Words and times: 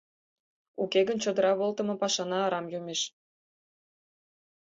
Уке 0.83 0.99
гын 1.07 1.17
чодыра 1.23 1.51
волтымо 1.59 1.95
пашана 2.01 2.37
арам 2.45 2.65
йомеш. 2.73 3.01